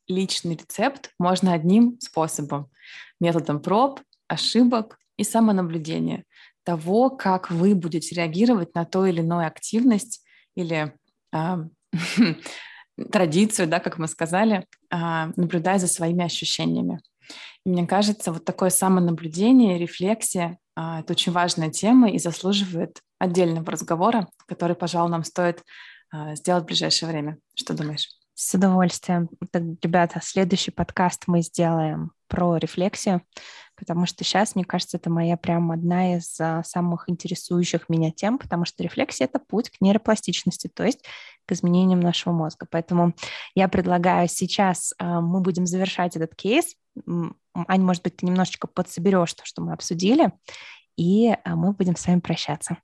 личный 0.06 0.54
рецепт, 0.54 1.10
можно 1.18 1.52
одним 1.52 1.98
способом— 2.00 2.70
методом 3.20 3.60
проб, 3.60 4.00
ошибок 4.28 4.98
и 5.16 5.24
самонаблюдения 5.24 6.24
того, 6.62 7.10
как 7.10 7.50
вы 7.50 7.74
будете 7.74 8.14
реагировать 8.14 8.74
на 8.74 8.84
ту 8.84 9.04
или 9.04 9.20
иную 9.20 9.46
активность 9.46 10.24
или 10.54 10.94
э, 11.32 11.56
традицию, 13.12 13.68
да, 13.68 13.80
как 13.80 13.98
мы 13.98 14.06
сказали, 14.08 14.66
э, 14.90 15.32
наблюдая 15.36 15.78
за 15.78 15.88
своими 15.88 16.24
ощущениями. 16.24 17.00
И 17.66 17.70
мне 17.70 17.86
кажется, 17.86 18.32
вот 18.32 18.44
такое 18.44 18.70
самонаблюдение, 18.70 19.78
рефлексия 19.78 20.58
а,— 20.74 21.00
это 21.00 21.12
очень 21.12 21.32
важная 21.32 21.70
тема 21.70 22.10
и 22.10 22.18
заслуживает 22.18 23.00
отдельного 23.18 23.70
разговора, 23.70 24.28
который, 24.46 24.74
пожалуй, 24.74 25.10
нам 25.10 25.24
стоит 25.24 25.62
а, 26.10 26.34
сделать 26.36 26.64
в 26.64 26.66
ближайшее 26.68 27.10
время. 27.10 27.38
Что 27.54 27.74
думаешь? 27.74 28.08
С 28.34 28.54
удовольствием. 28.54 29.28
Так, 29.52 29.62
ребята, 29.82 30.20
следующий 30.22 30.70
подкаст 30.70 31.24
мы 31.26 31.42
сделаем 31.42 32.12
про 32.28 32.56
рефлексию, 32.56 33.20
потому 33.76 34.06
что 34.06 34.24
сейчас, 34.24 34.54
мне 34.54 34.64
кажется, 34.64 34.96
это 34.96 35.10
моя 35.10 35.36
прям 35.36 35.70
одна 35.70 36.16
из 36.16 36.40
а, 36.40 36.62
самых 36.64 37.10
интересующих 37.10 37.90
меня 37.90 38.10
тем, 38.10 38.38
потому 38.38 38.64
что 38.64 38.82
рефлексия— 38.82 39.26
это 39.30 39.38
путь 39.38 39.68
к 39.68 39.82
нейропластичности, 39.82 40.70
то 40.72 40.84
есть 40.84 41.04
к 41.44 41.52
изменениям 41.52 42.00
нашего 42.00 42.32
мозга. 42.32 42.66
Поэтому 42.70 43.14
я 43.54 43.68
предлагаю 43.68 44.28
сейчас 44.28 44.94
мы 44.98 45.40
будем 45.40 45.66
завершать 45.66 46.16
этот 46.16 46.34
кейс. 46.36 46.76
Ань, 47.54 47.82
может 47.82 48.02
быть, 48.02 48.16
ты 48.16 48.26
немножечко 48.26 48.66
подсоберешь 48.66 49.34
то, 49.34 49.44
что 49.44 49.62
мы 49.62 49.72
обсудили, 49.72 50.32
и 50.96 51.28
а, 51.28 51.56
мы 51.56 51.72
будем 51.72 51.96
с 51.96 52.06
вами 52.06 52.20
прощаться. 52.20 52.78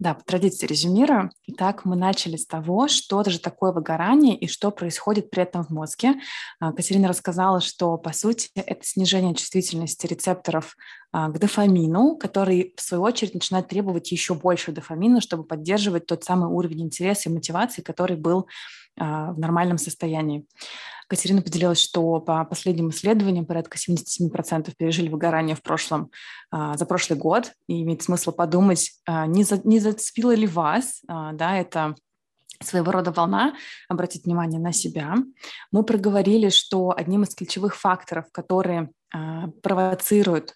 Да, 0.00 0.14
по 0.14 0.24
традиции 0.24 0.66
резюмирую. 0.66 1.30
Итак, 1.46 1.84
мы 1.84 1.94
начали 1.94 2.36
с 2.36 2.46
того, 2.46 2.88
что 2.88 3.22
же 3.22 3.38
такое 3.38 3.70
выгорание 3.70 4.34
и 4.34 4.46
что 4.46 4.70
происходит 4.70 5.30
при 5.30 5.42
этом 5.42 5.62
в 5.62 5.68
мозге. 5.68 6.14
А, 6.58 6.72
Катерина 6.72 7.06
рассказала, 7.06 7.60
что, 7.60 7.98
по 7.98 8.14
сути, 8.14 8.48
это 8.54 8.82
снижение 8.82 9.34
чувствительности 9.34 10.06
рецепторов 10.06 10.74
а, 11.12 11.28
к 11.28 11.38
дофамину, 11.38 12.16
который, 12.16 12.72
в 12.78 12.80
свою 12.80 13.02
очередь, 13.02 13.34
начинает 13.34 13.68
требовать 13.68 14.10
еще 14.10 14.32
больше 14.32 14.72
дофамина, 14.72 15.20
чтобы 15.20 15.44
поддерживать 15.44 16.06
тот 16.06 16.24
самый 16.24 16.48
уровень 16.48 16.80
интереса 16.80 17.28
и 17.28 17.32
мотивации, 17.32 17.82
который 17.82 18.16
был 18.16 18.46
в 19.00 19.38
нормальном 19.38 19.78
состоянии. 19.78 20.46
Катерина 21.10 21.42
поделилась, 21.42 21.80
что 21.80 22.20
по 22.20 22.44
последним 22.44 22.90
исследованиям 22.90 23.44
порядка 23.44 23.76
77% 23.76 24.72
пережили 24.76 25.08
выгорание 25.08 25.56
в 25.56 25.62
прошлом, 25.62 26.12
а, 26.52 26.76
за 26.76 26.86
прошлый 26.86 27.18
год. 27.18 27.52
И 27.66 27.82
имеет 27.82 28.02
смысл 28.02 28.30
подумать, 28.30 28.92
а, 29.06 29.26
не, 29.26 29.42
за, 29.42 29.60
не 29.66 29.80
зацепило 29.80 30.32
ли 30.32 30.46
вас, 30.46 31.02
а, 31.08 31.32
да, 31.32 31.56
это 31.56 31.96
своего 32.62 32.92
рода 32.92 33.10
волна, 33.10 33.56
обратить 33.88 34.24
внимание 34.24 34.60
на 34.60 34.72
себя. 34.72 35.16
Мы 35.72 35.82
проговорили, 35.82 36.48
что 36.48 36.94
одним 36.96 37.24
из 37.24 37.34
ключевых 37.34 37.74
факторов, 37.74 38.26
которые 38.32 38.90
провоцируют 39.62 40.54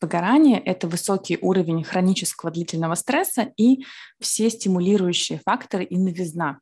выгорание, 0.00 0.58
это 0.58 0.88
высокий 0.88 1.38
уровень 1.40 1.84
хронического 1.84 2.50
длительного 2.50 2.96
стресса 2.96 3.52
и 3.56 3.84
все 4.20 4.50
стимулирующие 4.50 5.40
факторы 5.46 5.84
и 5.84 5.96
новизна. 5.96 6.58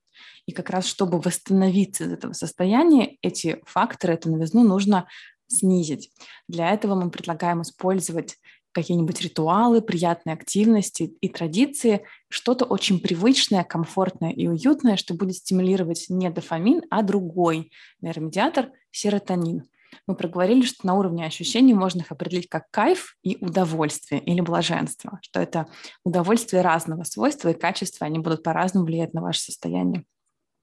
И 0.46 0.52
как 0.52 0.70
раз 0.70 0.86
чтобы 0.86 1.20
восстановиться 1.20 2.04
из 2.04 2.12
этого 2.12 2.32
состояния, 2.32 3.16
эти 3.22 3.60
факторы, 3.64 4.14
эту 4.14 4.30
новизну 4.30 4.62
нужно 4.64 5.06
снизить. 5.46 6.10
Для 6.48 6.70
этого 6.70 6.94
мы 6.94 7.10
предлагаем 7.10 7.62
использовать 7.62 8.38
какие-нибудь 8.72 9.20
ритуалы, 9.20 9.82
приятные 9.82 10.34
активности 10.34 11.14
и 11.20 11.28
традиции, 11.28 12.06
что-то 12.28 12.64
очень 12.64 13.00
привычное, 13.00 13.64
комфортное 13.64 14.30
и 14.30 14.46
уютное, 14.48 14.96
что 14.96 15.14
будет 15.14 15.36
стимулировать 15.36 16.06
не 16.08 16.30
дофамин, 16.30 16.82
а 16.90 17.02
другой 17.02 17.70
нейромедиатор– 18.00 18.70
серотонин. 18.90 19.64
Мы 20.06 20.14
проговорили, 20.14 20.62
что 20.62 20.86
на 20.86 20.94
уровне 20.94 21.26
ощущений 21.26 21.74
можно 21.74 22.00
их 22.00 22.10
определить 22.10 22.48
как 22.48 22.70
кайф 22.70 23.16
и 23.22 23.36
удовольствие 23.40 24.22
или 24.22 24.40
блаженство, 24.40 25.18
что 25.22 25.40
это 25.40 25.66
удовольствие 26.02 26.62
разного 26.62 27.04
свойства 27.04 27.50
и 27.50 27.58
качества, 27.58 28.06
они 28.06 28.18
будут 28.18 28.42
по-разному 28.42 28.86
влиять 28.86 29.12
на 29.12 29.20
ваше 29.20 29.42
состояние. 29.42 30.04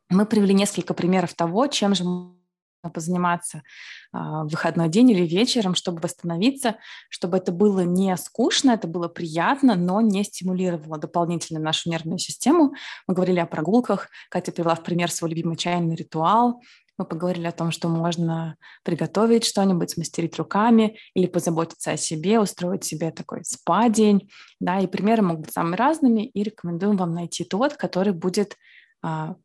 Мы 0.10 0.26
привели 0.26 0.54
несколько 0.54 0.94
примеров 0.94 1.34
того, 1.36 1.68
чем 1.68 1.96
же 1.96 2.04
позаниматься 2.94 3.62
а, 4.12 4.44
в 4.46 4.48
выходной 4.48 4.88
день 4.88 5.12
или 5.12 5.28
вечером, 5.28 5.76
чтобы 5.76 6.00
восстановиться, 6.00 6.78
чтобы 7.10 7.38
это 7.38 7.52
было 7.52 7.82
не 7.82 8.16
скучно, 8.16 8.72
это 8.72 8.88
было 8.88 9.10
приятно, 9.10 9.76
но 9.76 10.00
не 10.00 10.24
стимулировало 10.24 10.98
дополнительно 10.98 11.60
нашу 11.60 11.90
нервную 11.90 12.20
систему. 12.20 12.74
Мы 13.06 13.14
говорили 13.14 13.40
о 13.40 13.46
прогулках, 13.46 14.10
Катя 14.30 14.54
привела 14.54 14.76
в 14.76 14.84
пример 14.84 15.12
свой 15.12 15.32
любимый 15.32 15.58
чайный 15.58 15.96
ритуал, 15.96 16.62
мы 16.98 17.06
поговорили 17.06 17.48
о 17.48 17.54
том, 17.54 17.72
что 17.72 17.88
можно 17.88 18.58
приготовить 18.84 19.46
что-нибудь, 19.46 19.92
смастерить 19.92 20.38
руками 20.38 20.98
или 21.14 21.28
позаботиться 21.28 21.92
о 21.92 21.98
себе, 21.98 22.42
устроить 22.42 22.84
себе 22.84 23.12
такой 23.12 23.46
спа-день. 23.46 24.30
Да, 24.60 24.80
и 24.80 24.88
примеры 24.88 25.22
могут 25.22 25.46
быть 25.46 25.54
самыми 25.54 25.78
разными, 25.78 26.26
и 26.26 26.44
рекомендуем 26.44 26.98
вам 26.98 27.14
найти 27.14 27.46
тот, 27.46 27.76
который 27.76 28.12
будет 28.12 28.58
а, 29.02 29.38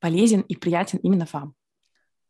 полезен 0.00 0.40
и 0.40 0.56
приятен 0.56 0.98
именно 1.02 1.26
вам. 1.32 1.54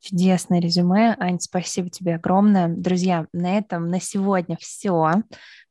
Чудесное 0.01 0.61
резюме. 0.61 1.15
Ань, 1.19 1.41
спасибо 1.41 1.91
тебе 1.91 2.15
огромное. 2.15 2.69
Друзья, 2.69 3.27
на 3.35 3.59
этом 3.59 3.91
на 3.91 4.01
сегодня 4.01 4.57
все. 4.59 5.23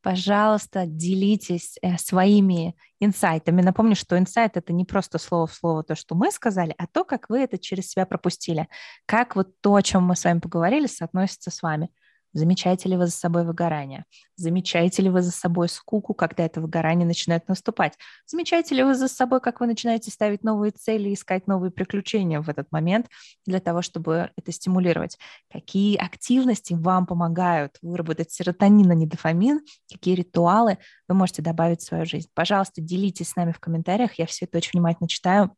Пожалуйста, 0.03 0.85
делитесь 0.85 1.77
э, 1.81 1.97
своими 1.97 2.75
инсайтами. 2.99 3.63
Напомню, 3.63 3.95
что 3.95 4.19
инсайт— 4.19 4.51
это 4.55 4.71
не 4.71 4.85
просто 4.85 5.17
слово 5.17 5.47
в 5.47 5.53
слово 5.53 5.83
то, 5.83 5.95
что 5.95 6.13
мы 6.13 6.31
сказали, 6.31 6.75
а 6.77 6.85
то, 6.85 7.03
как 7.03 7.27
вы 7.27 7.39
это 7.39 7.57
через 7.57 7.89
себя 7.89 8.05
пропустили. 8.05 8.69
Как 9.07 9.35
вот 9.35 9.59
то, 9.61 9.73
о 9.73 9.81
чем 9.81 10.03
мы 10.03 10.15
с 10.15 10.23
вами 10.23 10.39
поговорили, 10.39 10.85
соотносится 10.85 11.49
с 11.49 11.63
вами. 11.63 11.89
Замечаете 12.33 12.89
ли 12.89 12.95
вы 12.95 13.07
за 13.07 13.11
собой 13.11 13.43
выгорание? 13.43 14.05
Замечаете 14.35 15.01
ли 15.01 15.09
вы 15.09 15.21
за 15.21 15.31
собой 15.31 15.67
скуку, 15.67 16.13
когда 16.13 16.45
это 16.45 16.61
выгорание 16.61 17.07
начинает 17.07 17.47
наступать? 17.47 17.97
Замечаете 18.27 18.75
ли 18.75 18.83
вы 18.83 18.93
за 18.93 19.07
собой, 19.07 19.41
как 19.41 19.59
вы 19.59 19.67
начинаете 19.67 20.11
ставить 20.11 20.43
новые 20.43 20.71
цели, 20.71 21.13
искать 21.13 21.47
новые 21.47 21.71
приключения 21.71 22.39
в 22.41 22.49
этот 22.49 22.71
момент 22.71 23.07
для 23.45 23.59
того, 23.59 23.81
чтобы 23.81 24.31
это 24.37 24.51
стимулировать? 24.51 25.17
Какие 25.51 25.97
активности 25.97 26.73
вам 26.73 27.07
помогают 27.07 27.77
выработать 27.81 28.31
серотонин, 28.31 28.91
а 28.91 28.95
не 28.95 29.07
дофамин? 29.07 29.61
Какие 29.91 30.15
ритуалы 30.15 30.77
вы 31.07 31.15
можете 31.15 31.41
добавить 31.41 31.81
в 31.81 31.85
свою 31.85 32.05
жизнь? 32.05 32.29
Пожалуйста, 32.35 32.81
делитесь 32.81 33.29
с 33.29 33.35
нами 33.35 33.51
в 33.51 33.59
комментариях, 33.59 34.19
я 34.19 34.25
все 34.27 34.45
это 34.45 34.57
очень 34.59 34.71
внимательно 34.73 35.09
читаю. 35.09 35.55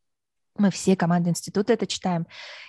Мы 0.56 0.70
все 0.70 0.96
команды 0.96 1.30
института 1.30 1.72
это 1.72 1.86
читаем. 1.86 2.26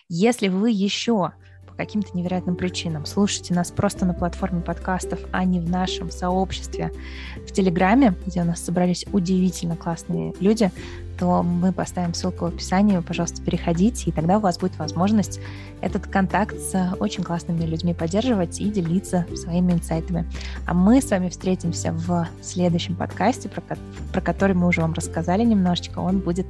Если 0.07 0.47
вы 0.47 0.71
еще 0.71 1.33
по 1.73 1.77
каким-то 1.77 2.15
невероятным 2.15 2.55
причинам 2.55 3.07
слушайте 3.07 3.55
нас 3.55 3.71
просто 3.71 4.05
на 4.05 4.13
платформе 4.13 4.61
подкастов, 4.61 5.19
а 5.31 5.43
не 5.43 5.59
в 5.59 5.67
нашем 5.67 6.11
сообществе 6.11 6.91
в 7.47 7.51
Телеграме, 7.51 8.13
где 8.27 8.41
у 8.41 8.45
нас 8.45 8.63
собрались 8.63 9.05
удивительно 9.11 9.75
классные 9.75 10.35
люди, 10.39 10.71
то 11.17 11.41
мы 11.41 11.71
поставим 11.71 12.13
ссылку 12.13 12.45
в 12.45 12.47
описании, 12.49 12.99
пожалуйста, 12.99 13.41
переходите, 13.41 14.09
и 14.09 14.13
тогда 14.13 14.37
у 14.37 14.39
вас 14.41 14.59
будет 14.59 14.77
возможность 14.77 15.39
этот 15.81 16.05
контакт 16.05 16.55
с 16.59 16.95
очень 16.99 17.23
классными 17.23 17.65
людьми 17.65 17.93
поддерживать 17.93 18.59
и 18.59 18.69
делиться 18.69 19.25
своими 19.35 19.73
инсайтами. 19.73 20.29
А 20.65 20.73
мы 20.73 21.01
с 21.01 21.09
вами 21.09 21.29
встретимся 21.29 21.91
в 21.91 22.27
следующем 22.41 22.95
подкасте, 22.95 23.49
про, 23.49 23.61
про 24.11 24.21
который 24.21 24.55
мы 24.55 24.67
уже 24.67 24.81
вам 24.81 24.93
рассказали 24.93 25.43
немножечко. 25.43 25.99
Он 25.99 26.19
будет 26.19 26.47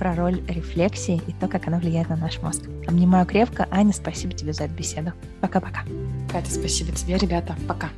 про 0.00 0.16
роль 0.16 0.42
рефлексии 0.48 1.20
и 1.26 1.32
то, 1.32 1.46
как 1.46 1.68
она 1.68 1.78
влияет 1.78 2.08
на 2.08 2.16
наш 2.16 2.40
мозг. 2.40 2.62
Обнимаю 2.88 3.26
крепко. 3.26 3.68
Аня, 3.70 3.92
спасибо 3.92 4.32
тебе 4.32 4.54
за 4.54 4.64
эту 4.64 4.74
беседу. 4.74 5.12
Пока-пока. 5.42 5.82
Катя, 6.32 6.50
спасибо 6.50 6.90
тебе, 6.92 7.18
ребята. 7.18 7.54
Пока. 7.68 7.90